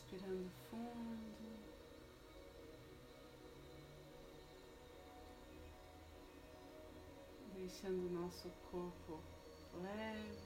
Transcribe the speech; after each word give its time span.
Respirando 0.00 0.48
fundo. 0.70 1.60
Deixando 7.54 8.06
o 8.06 8.10
nosso 8.10 8.50
corpo 8.70 9.20
leve. 9.82 10.40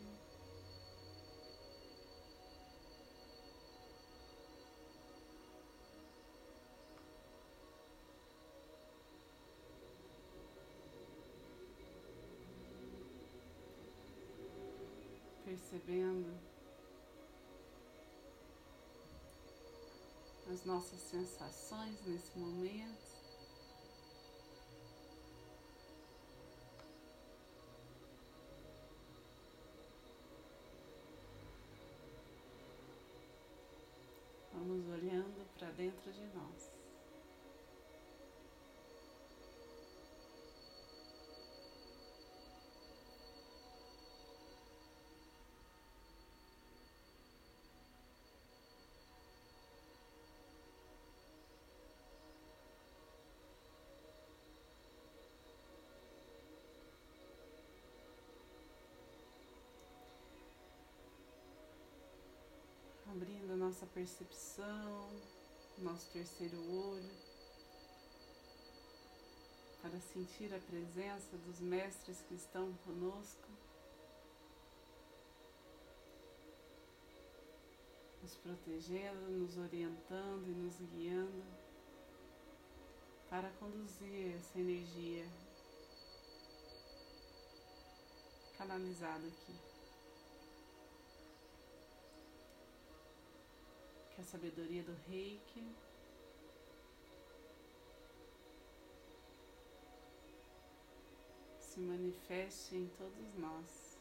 percebendo 15.44 16.53
as 20.50 20.64
nossas 20.64 21.00
sensações 21.00 22.00
nesse 22.06 22.38
momento. 22.38 23.14
Vamos 34.52 34.86
olhando 34.88 35.46
para 35.58 35.70
dentro 35.72 36.12
de 36.12 36.26
nós. 36.34 36.73
Abrindo 63.14 63.52
a 63.52 63.56
nossa 63.56 63.86
percepção, 63.86 65.08
nosso 65.78 66.10
terceiro 66.10 66.56
olho, 66.68 67.10
para 69.80 70.00
sentir 70.00 70.52
a 70.52 70.58
presença 70.58 71.36
dos 71.46 71.60
mestres 71.60 72.20
que 72.22 72.34
estão 72.34 72.72
conosco, 72.84 73.48
nos 78.20 78.34
protegendo, 78.38 79.30
nos 79.30 79.56
orientando 79.58 80.48
e 80.48 80.54
nos 80.54 80.74
guiando 80.90 81.44
para 83.30 83.48
conduzir 83.60 84.34
essa 84.34 84.58
energia 84.58 85.24
canalizada 88.58 89.24
aqui. 89.28 89.73
Que 94.14 94.20
a 94.20 94.24
sabedoria 94.24 94.82
do 94.84 94.94
reiki 95.08 95.66
se 101.58 101.80
manifeste 101.80 102.76
em 102.76 102.86
todos 102.90 103.34
nós. 103.34 103.98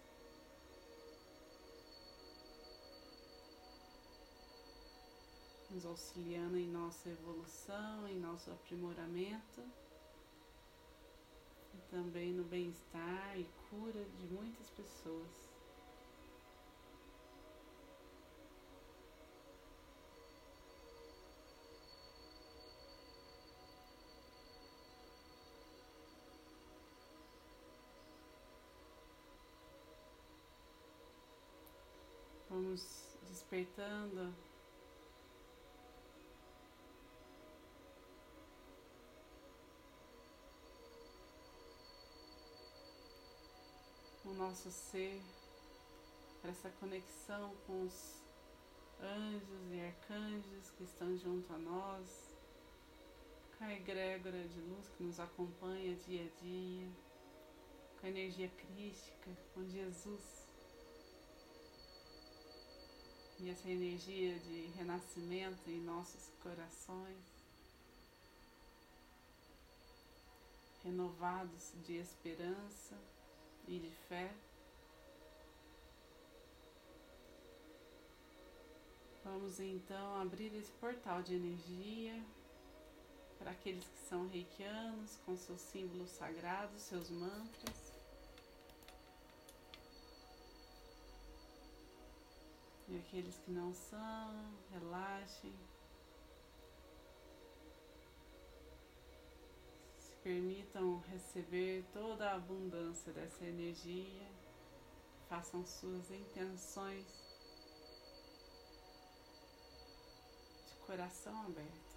Nos 5.71 5.85
auxiliando 5.87 6.57
em 6.57 6.67
nossa 6.67 7.09
evolução, 7.09 8.07
em 8.07 8.19
nosso 8.19 8.51
aprimoramento 8.51 9.63
e 11.73 11.77
também 11.89 12.31
no 12.31 12.43
bem-estar 12.43 13.39
e 13.39 13.45
cura 13.71 14.05
de 14.05 14.27
muitas 14.27 14.69
pessoas. 14.69 15.52
Vamos 32.73 33.05
despertando? 33.29 34.33
O 44.25 44.33
nosso 44.33 44.71
ser 44.71 45.21
para 46.41 46.49
essa 46.49 46.71
conexão 46.79 47.53
com 47.67 47.83
os 47.83 48.15
anjos 48.99 49.71
e 49.71 49.79
arcanjos 49.79 50.71
que 50.71 50.83
estão 50.83 51.15
junto 51.15 51.53
a 51.53 51.59
nós, 51.59 52.35
com 53.55 53.65
a 53.65 53.73
egrégora 53.75 54.47
de 54.47 54.59
luz 54.61 54.89
que 54.97 55.03
nos 55.03 55.19
acompanha 55.19 55.95
dia 55.97 56.23
a 56.23 56.41
dia, 56.41 56.89
com 58.01 58.07
a 58.07 58.09
energia 58.09 58.49
crística, 58.49 59.29
com 59.53 59.63
Jesus 59.67 60.42
e 63.39 63.49
essa 63.49 63.69
energia 63.69 64.37
de 64.39 64.67
renascimento 64.77 65.69
em 65.69 65.81
nossos 65.81 66.29
corações, 66.41 67.17
renovados 70.83 71.71
de 71.85 71.93
esperança 71.93 72.97
e 73.67 73.79
de 73.79 73.91
fé. 74.07 74.31
Vamos 79.23 79.59
então 79.59 80.21
abrir 80.21 80.53
esse 80.55 80.71
portal 80.73 81.21
de 81.21 81.35
energia 81.35 82.21
para 83.39 83.51
aqueles 83.51 83.85
que 83.85 83.99
são 84.09 84.27
reikianos, 84.27 85.17
com 85.25 85.35
seus 85.35 85.59
símbolos 85.59 86.09
sagrados, 86.11 86.81
seus 86.81 87.09
mantras. 87.09 87.82
E 92.93 92.97
aqueles 92.99 93.39
que 93.39 93.49
não 93.49 93.73
são, 93.73 94.53
relaxem. 94.71 95.51
Se 99.97 100.15
permitam 100.17 100.99
receber 100.99 101.83
toda 101.91 102.29
a 102.29 102.35
abundância 102.35 103.11
dessa 103.11 103.43
energia. 103.45 104.29
Façam 105.27 105.65
suas 105.65 106.11
intenções 106.11 107.07
de 110.67 110.75
coração 110.85 111.35
aberto. 111.47 111.92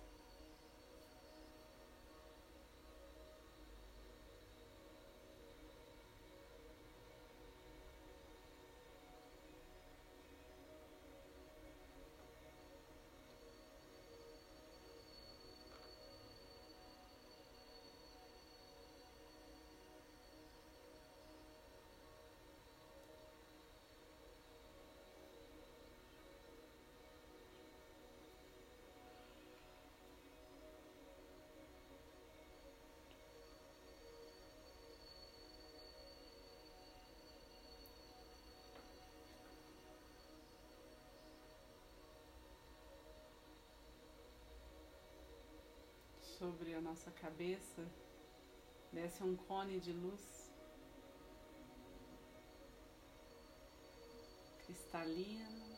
Sobre 46.46 46.74
a 46.74 46.80
nossa 46.80 47.10
cabeça 47.10 47.84
desce 48.92 49.20
um 49.20 49.34
cone 49.34 49.80
de 49.80 49.92
luz 49.92 50.54
cristalino. 54.64 55.76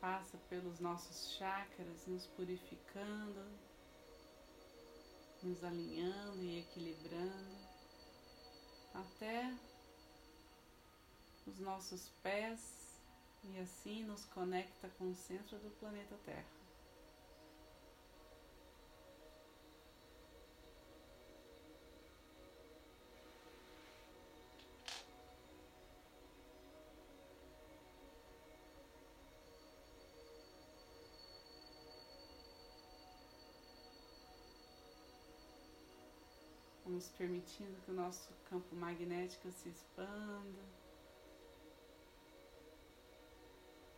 Passa 0.00 0.38
pelos 0.48 0.78
nossos 0.78 1.32
chakras, 1.32 2.06
nos 2.06 2.28
purificando 2.28 3.44
nos 5.42 5.62
alinhando 5.64 6.42
e 6.42 6.60
equilibrando 6.60 7.56
até 8.94 9.54
os 11.46 11.58
nossos 11.58 12.08
pés 12.22 12.98
e 13.44 13.58
assim 13.58 14.04
nos 14.04 14.24
conecta 14.24 14.88
com 14.98 15.10
o 15.10 15.14
centro 15.14 15.58
do 15.58 15.70
planeta 15.78 16.16
Terra. 16.24 16.55
Vamos 36.96 37.10
permitindo 37.10 37.78
que 37.84 37.90
o 37.90 37.94
nosso 37.94 38.32
campo 38.48 38.74
magnético 38.74 39.52
se 39.52 39.68
expanda. 39.68 40.62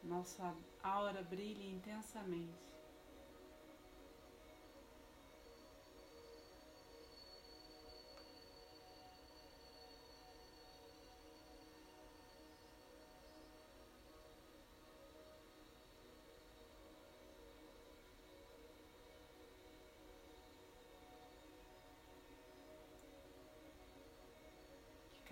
Nossa 0.03 0.53
aura 0.83 1.23
brilhe 1.23 1.71
intensamente. 1.71 2.78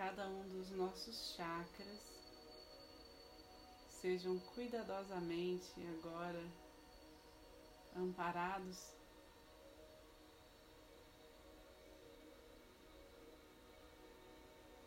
Cada 0.07 0.29
um 0.29 0.49
dos 0.51 0.71
nossos 0.71 1.35
chakras. 1.35 2.01
Sejam 3.89 4.39
cuidadosamente 4.55 5.73
agora 5.99 6.41
amparados. 7.97 8.95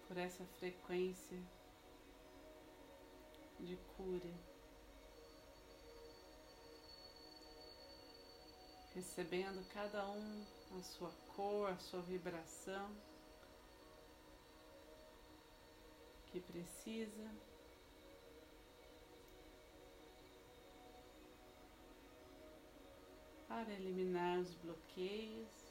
Por 0.07 0.17
essa 0.17 0.45
frequência 0.57 1.37
de 3.59 3.75
cura, 3.97 4.33
recebendo 8.95 9.67
cada 9.73 10.07
um 10.07 10.45
a 10.79 10.81
sua 10.81 11.11
cor, 11.35 11.71
a 11.71 11.77
sua 11.77 12.01
vibração. 12.03 12.89
Que 16.39 16.51
precisa. 16.51 17.31
Para 23.47 23.73
eliminar 23.73 24.39
os 24.39 24.53
bloqueios. 24.55 25.68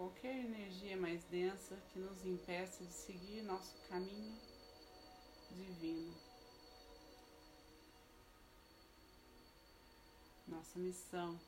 Qualquer 0.00 0.34
energia 0.34 0.96
mais 0.96 1.22
densa 1.24 1.76
que 1.92 1.98
nos 1.98 2.24
impeça 2.24 2.82
de 2.82 2.90
seguir 2.90 3.42
nosso 3.42 3.76
caminho 3.86 4.34
divino. 5.50 6.14
Nossa 10.48 10.78
missão. 10.78 11.38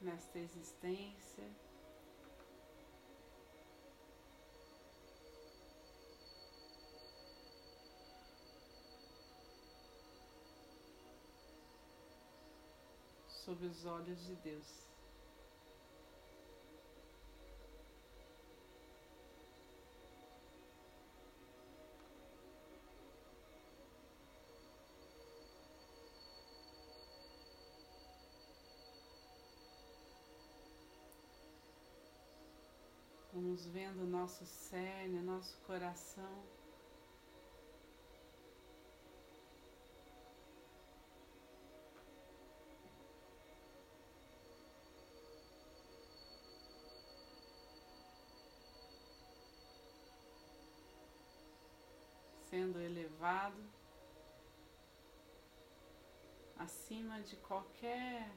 Nesta 0.00 0.38
existência. 0.38 1.65
Sob 13.46 13.64
os 13.64 13.84
olhos 13.84 14.26
de 14.26 14.34
Deus. 14.34 14.88
Vamos 33.32 33.64
vendo 33.66 34.04
nosso 34.06 34.44
cerne, 34.44 35.22
nosso 35.22 35.56
coração. 35.58 36.65
Sendo 52.66 52.80
elevado 52.80 53.62
acima 56.58 57.20
de 57.20 57.36
qualquer 57.36 58.28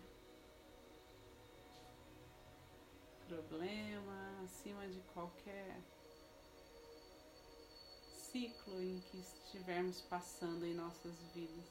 problema, 3.27 4.43
acima 4.43 4.87
de 4.87 4.99
qualquer 5.13 5.81
ciclo 8.31 8.79
em 8.83 8.99
que 9.01 9.17
estivermos 9.17 10.01
passando 10.01 10.63
em 10.63 10.75
nossas 10.75 11.15
vidas. 11.33 11.65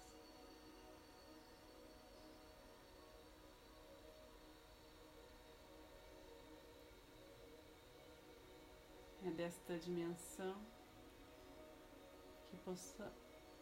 É 9.25 9.31
desta 9.31 9.79
dimensão 9.79 10.78
possa, 12.69 13.11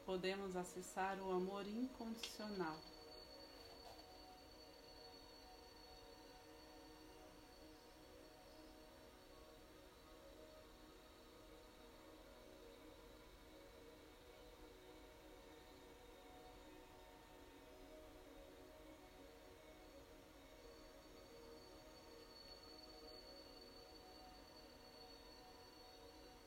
podemos 0.04 0.56
acessar 0.56 1.20
o 1.20 1.30
amor 1.30 1.64
incondicional. 1.64 2.76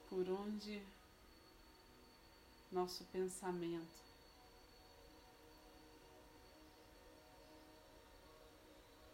por 0.09 0.27
onde 0.27 0.81
nosso 2.71 3.03
pensamento. 3.05 4.09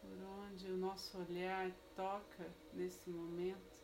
Por 0.02 0.18
onde 0.24 0.72
o 0.72 0.78
nosso 0.78 1.18
olhar 1.18 1.72
toca 1.96 2.54
nesse 2.74 3.10
momento. 3.10 3.76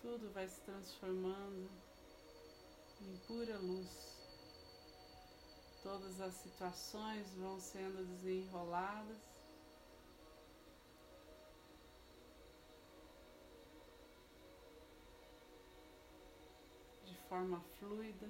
Tudo 0.00 0.30
vai 0.32 0.48
se 0.48 0.60
transformando 0.62 1.68
em 3.00 3.16
pura 3.26 3.58
luz. 3.58 4.16
Todas 5.82 6.20
as 6.20 6.34
situações 6.34 7.32
vão 7.34 7.60
sendo 7.60 8.04
desenroladas 8.06 9.35
forma 17.28 17.60
fluida, 17.78 18.28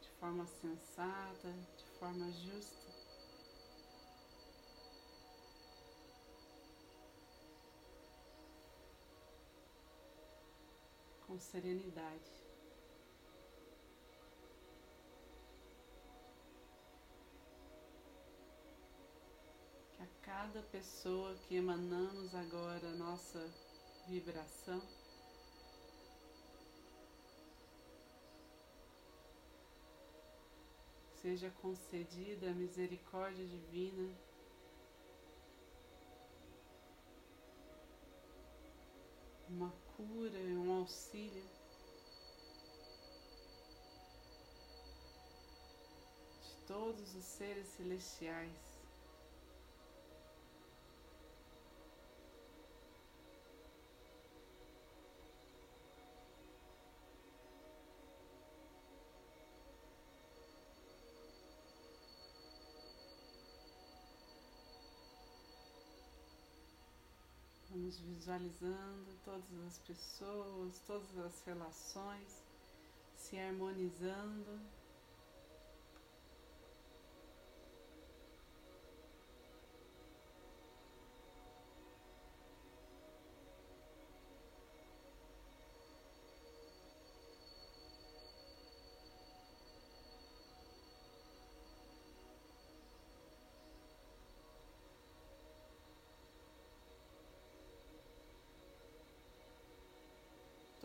de 0.00 0.10
forma 0.18 0.46
sensata, 0.46 1.52
de 1.76 1.84
forma 1.98 2.30
justa. 2.32 2.90
Com 11.26 11.38
serenidade. 11.38 12.30
Que 19.92 20.02
a 20.02 20.06
cada 20.22 20.62
pessoa 20.64 21.34
que 21.46 21.56
emanamos 21.56 22.34
agora 22.34 22.90
nossa 22.96 23.38
vibração, 24.06 24.82
seja 31.20 31.50
concedida 31.60 32.50
a 32.50 32.54
misericórdia 32.54 33.46
divina 33.46 34.10
uma 39.50 39.70
cura, 39.96 40.38
um 40.38 40.78
auxílio. 40.78 41.44
De 46.42 46.66
todos 46.66 47.14
os 47.14 47.24
seres 47.24 47.66
celestiais. 47.66 48.69
Vamos 67.90 68.02
visualizando 68.02 69.18
todas 69.24 69.66
as 69.66 69.78
pessoas, 69.78 70.80
todas 70.86 71.18
as 71.18 71.42
relações 71.44 72.40
se 73.16 73.36
harmonizando. 73.36 74.60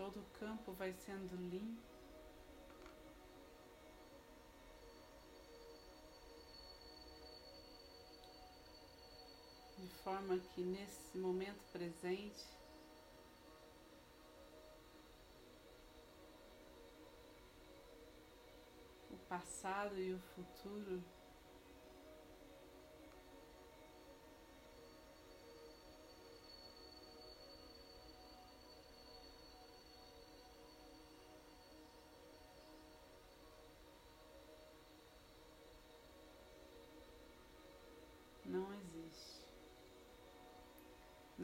Todo 0.06 0.20
o 0.20 0.40
campo 0.40 0.72
vai 0.74 0.94
sendo 0.94 1.36
limpo. 1.36 1.82
De 9.80 9.88
forma 10.04 10.38
que 10.38 10.62
nesse 10.62 11.18
momento 11.18 11.60
presente 11.72 12.46
o 19.10 19.18
passado 19.28 19.98
e 19.98 20.14
o 20.14 20.20
futuro 20.20 21.04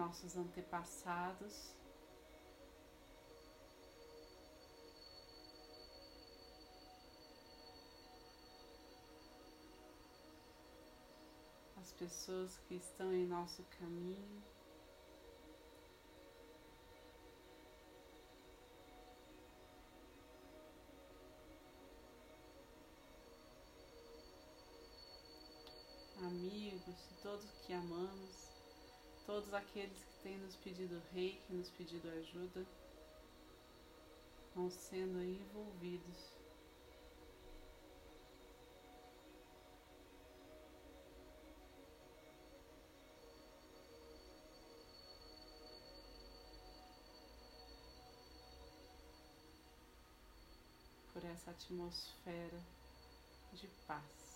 nossos 0.02 0.36
antepassados. 0.36 1.76
As 11.78 11.92
pessoas 11.92 12.58
que 12.68 12.76
estão 12.76 13.14
em 13.14 13.28
nosso 13.28 13.64
caminho. 13.80 14.42
amigos, 26.24 26.96
todos 27.24 27.50
que 27.66 27.74
amamos 27.74 28.51
todos 29.26 29.54
aqueles 29.54 29.98
que 30.04 30.24
têm 30.24 30.38
nos 30.38 30.56
pedido 30.56 31.02
reiki, 31.14 31.54
nos 31.54 31.70
pedido 31.70 32.10
ajuda, 32.10 32.66
vão 34.56 34.70
sendo 34.70 35.22
envolvidos. 35.22 36.32
Por 51.14 51.24
essa 51.26 51.52
atmosfera 51.52 52.60
de 53.54 53.68
paz. 53.86 54.31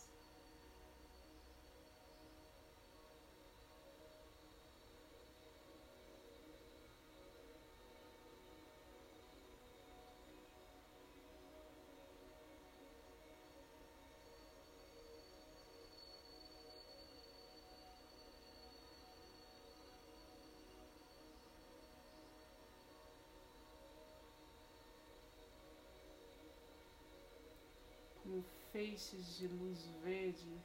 Feixes 28.75 29.37
de 29.37 29.47
luz 29.47 29.87
verde. 30.03 30.61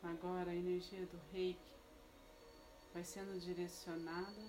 Agora 0.00 0.52
a 0.52 0.54
energia 0.54 1.04
do 1.06 1.20
reiki 1.32 1.74
vai 2.92 3.02
sendo 3.02 3.36
direcionada 3.40 4.40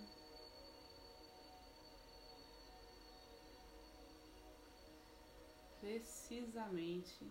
precisamente 5.80 7.28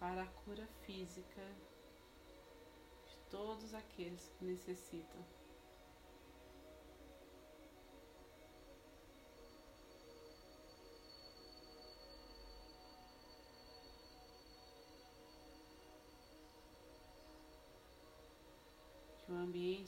para 0.00 0.24
a 0.24 0.26
cura 0.42 0.66
física 0.84 1.46
de 3.06 3.16
todos 3.30 3.74
aqueles 3.74 4.28
que 4.36 4.44
necessitam. 4.44 5.43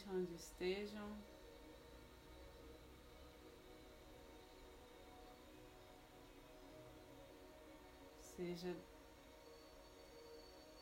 Onde 0.05 0.35
estejam 0.35 1.17
seja 8.37 8.77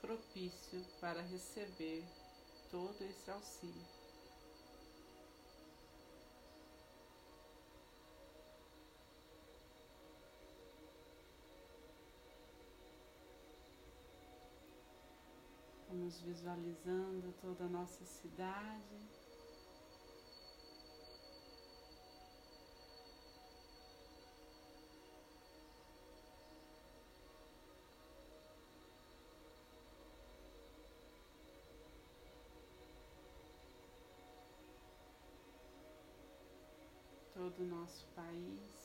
propício 0.00 0.85
para 1.00 1.23
receber 1.23 2.04
todo 2.71 3.00
esse 3.02 3.30
auxílio. 3.30 4.03
Vamos 15.94 16.20
visualizando 16.22 17.32
toda 17.40 17.66
a 17.66 17.68
nossa 17.68 18.04
cidade. 18.04 18.98
Todo 37.32 37.60
o 37.60 37.66
nosso 37.66 38.04
país. 38.16 38.84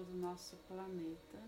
Todo 0.00 0.12
o 0.12 0.16
nosso 0.16 0.56
planeta. 0.66 1.38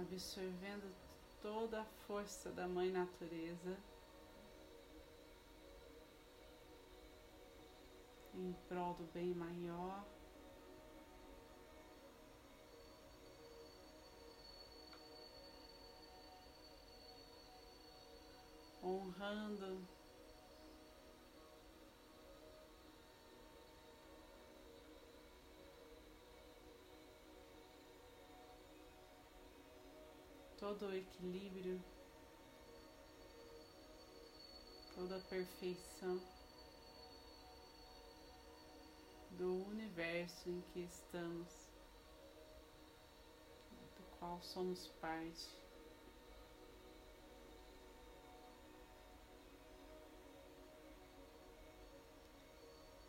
Absorvendo 0.00 0.94
toda 1.42 1.80
a 1.80 1.84
força 2.06 2.50
da 2.52 2.68
Mãe 2.68 2.92
Natureza. 2.92 3.76
em 8.38 8.52
prol 8.68 8.92
do 8.92 9.04
bem 9.14 9.34
maior. 9.34 10.04
Honrando 19.16 19.88
todo 30.58 30.88
o 30.88 30.94
equilíbrio, 30.94 31.82
toda 34.94 35.16
a 35.16 35.20
perfeição. 35.20 36.20
do 39.38 39.66
universo 39.68 40.48
em 40.48 40.62
que 40.72 40.80
estamos, 40.80 41.48
do 43.96 44.18
qual 44.18 44.42
somos 44.42 44.88
parte. 45.00 45.65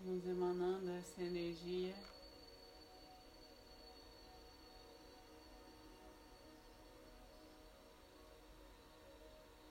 Nos 0.07 0.25
emanando 0.25 0.89
essa 0.89 1.21
energia. 1.21 1.93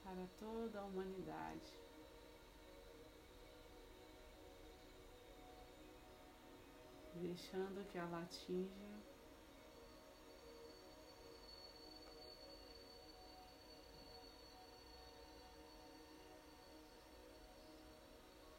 Para 0.03 0.27
toda 0.39 0.79
a 0.79 0.85
humanidade. 0.85 1.75
deixando 7.15 7.83
que 7.87 7.97
ela 7.97 8.21
atinja 8.21 8.96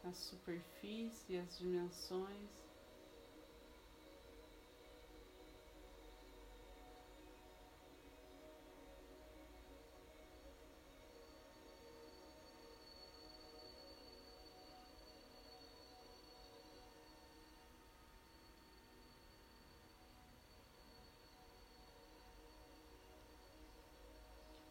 a 0.09 0.12
superfície 0.12 1.35
e 1.35 1.38
as 1.38 1.59
dimensões. 1.59 2.49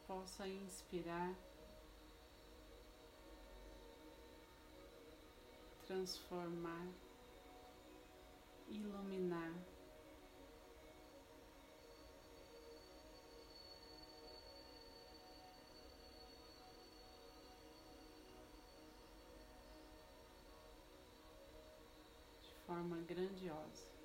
Possa 0.08 0.48
inspirar, 0.48 1.36
transformar, 5.88 6.86
iluminar. 8.68 9.54
de 22.42 22.54
Forma 22.66 22.98
grandiosa. 23.08 23.97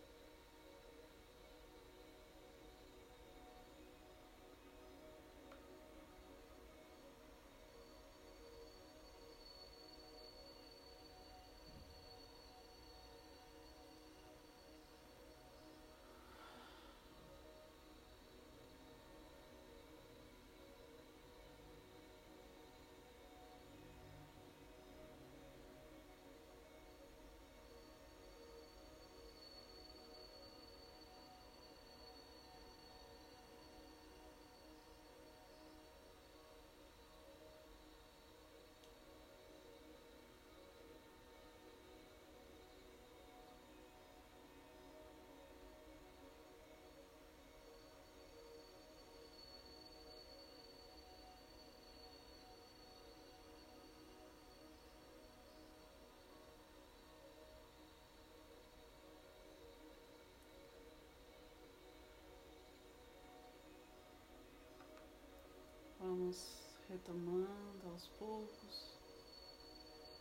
Retomando 67.02 67.88
aos 67.90 68.06
poucos 68.18 68.92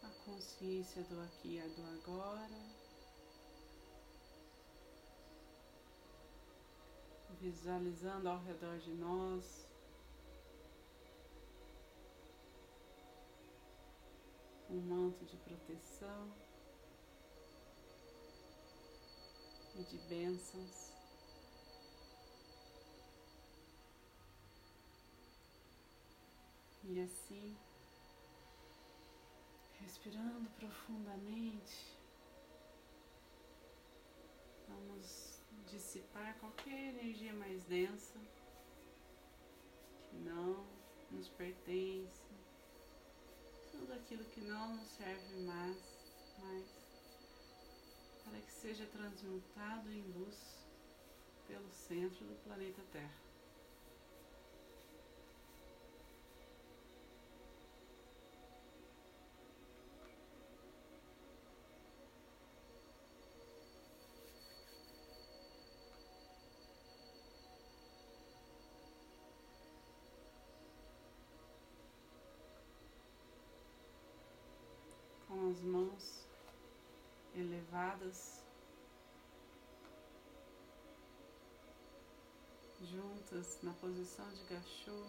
a 0.04 0.10
consciência 0.26 1.04
do 1.04 1.22
aqui 1.22 1.58
e 1.58 1.70
do 1.70 1.84
agora. 1.84 2.82
Visualizando 7.39 8.30
ao 8.30 8.39
redor 8.44 8.78
de 8.80 8.91
nós 8.94 9.65
um 14.70 14.80
manto 14.82 15.26
de 15.26 15.38
proteção 15.38 16.32
e 19.76 19.84
de 19.84 19.98
bênçãos. 20.08 21.01
E 26.93 26.99
assim, 26.99 27.58
respirando 29.80 30.49
profundamente, 30.60 31.97
vamos 34.67 35.41
dissipar 35.67 36.38
qualquer 36.39 36.93
energia 36.93 37.32
mais 37.32 37.63
densa 37.63 38.19
que 40.10 40.17
não 40.17 40.67
nos 41.12 41.30
pertence, 41.30 42.30
tudo 43.71 43.93
aquilo 43.93 44.25
que 44.25 44.41
não 44.41 44.75
nos 44.75 44.89
serve 44.89 45.36
mais, 45.43 45.77
mais 46.39 46.65
para 48.25 48.41
que 48.41 48.51
seja 48.51 48.86
transmutado 48.88 49.89
em 49.89 50.01
luz 50.12 50.67
pelo 51.47 51.71
centro 51.71 52.25
do 52.25 52.36
planeta 52.43 52.82
Terra. 52.91 53.31
Mãos 75.62 76.28
elevadas 77.36 78.43
juntas 82.82 83.60
na 83.62 83.74
posição 83.74 84.28
de 84.34 84.43
gachô. 84.45 85.06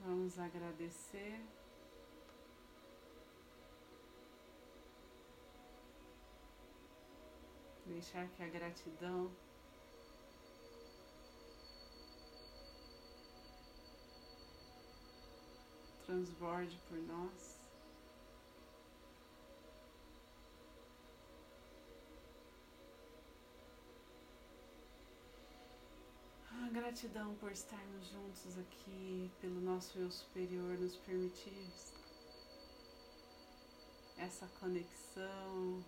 Vamos 0.00 0.38
agradecer. 0.38 1.40
Deixar 7.86 8.28
que 8.28 8.42
a 8.42 8.48
gratidão 8.48 9.34
transborde 16.06 16.78
por 16.88 16.98
nós. 16.98 17.54
Gratidão 26.72 27.34
por 27.36 27.52
estarmos 27.52 28.08
juntos 28.08 28.58
aqui, 28.58 29.30
pelo 29.40 29.60
nosso 29.60 29.96
eu 29.98 30.10
superior 30.10 30.76
nos 30.78 30.96
permitir 30.96 31.70
essa 34.16 34.46
conexão. 34.60 35.84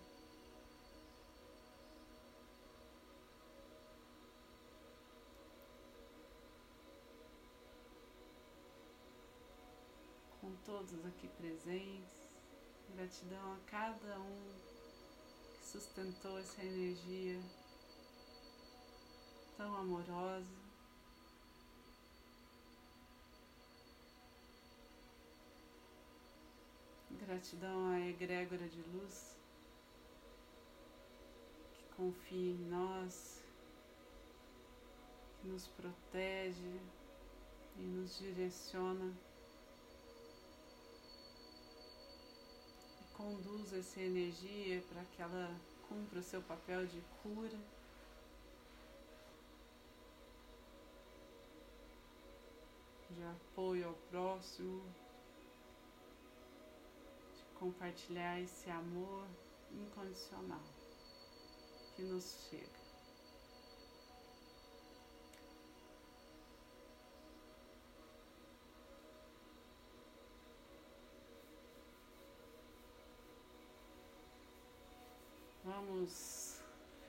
Com 10.41 10.55
todos 10.67 11.05
aqui 11.05 11.29
presentes, 11.29 12.03
gratidão 12.93 13.53
a 13.53 13.57
cada 13.71 14.19
um 14.19 14.51
que 15.57 15.65
sustentou 15.65 16.37
essa 16.39 16.61
energia 16.61 17.39
tão 19.55 19.73
amorosa. 19.77 20.67
Gratidão 27.11 27.87
à 27.91 28.01
egrégora 28.01 28.67
de 28.67 28.81
luz 28.89 29.37
que 31.71 31.95
confia 31.95 32.51
em 32.51 32.69
nós, 32.69 33.41
que 35.39 35.47
nos 35.47 35.65
protege 35.69 36.81
e 37.77 37.83
nos 37.83 38.17
direciona 38.17 39.26
conduz 43.17 43.73
essa 43.73 43.99
energia 43.99 44.81
para 44.93 45.03
que 45.03 45.21
ela 45.21 45.59
cumpra 45.89 46.19
o 46.19 46.23
seu 46.23 46.41
papel 46.43 46.85
de 46.85 47.01
cura. 47.23 47.57
De 53.09 53.23
apoio 53.23 53.87
ao 53.87 53.93
próximo 54.11 54.83
compartilhar 57.55 58.39
esse 58.39 58.69
amor 58.69 59.25
incondicional 59.71 60.61
que 61.95 62.03
nos 62.03 62.47
chega. 62.47 62.86
Vamos 75.87 76.59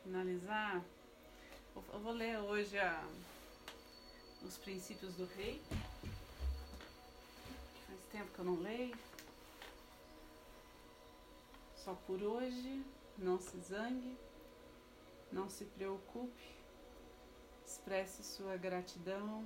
finalizar. 0.04 0.84
Eu 1.74 1.98
vou 1.98 2.12
ler 2.12 2.38
hoje 2.38 2.78
a, 2.78 3.04
os 4.44 4.56
princípios 4.56 5.16
do 5.16 5.24
rei. 5.24 5.60
Faz 7.88 8.00
tempo 8.12 8.32
que 8.32 8.38
eu 8.38 8.44
não 8.44 8.60
leio. 8.60 8.96
Só 11.74 11.92
por 12.06 12.22
hoje, 12.22 12.84
não 13.18 13.40
se 13.40 13.58
zangue, 13.58 14.16
não 15.32 15.50
se 15.50 15.64
preocupe, 15.64 16.56
expresse 17.66 18.22
sua 18.22 18.56
gratidão, 18.56 19.44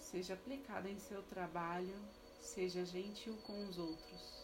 seja 0.00 0.34
aplicada 0.34 0.90
em 0.90 0.98
seu 0.98 1.22
trabalho, 1.22 1.96
seja 2.40 2.84
gentil 2.84 3.36
com 3.46 3.68
os 3.68 3.78
outros. 3.78 4.43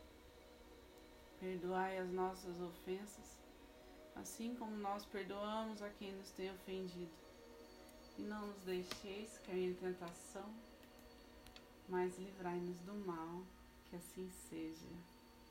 perdoai 1.41 1.97
as 1.97 2.11
nossas 2.11 2.61
ofensas, 2.61 3.35
assim 4.15 4.53
como 4.55 4.77
nós 4.77 5.03
perdoamos 5.07 5.81
a 5.81 5.89
quem 5.89 6.13
nos 6.13 6.29
tem 6.31 6.51
ofendido. 6.51 7.11
E 8.19 8.21
não 8.21 8.45
nos 8.45 8.63
deixeis 8.63 9.39
cair 9.39 9.71
em 9.71 9.73
tentação, 9.73 10.53
mas 11.89 12.15
livrai-nos 12.19 12.77
do 12.81 12.93
mal 12.93 13.41
que 13.89 13.95
assim 13.95 14.29
seja. 14.29 14.87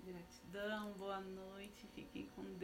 Gratidão, 0.05 0.93
boa 0.93 1.21
noite, 1.21 1.89
fiquem 1.89 2.27
com 2.37 2.43
Deus. 2.43 2.57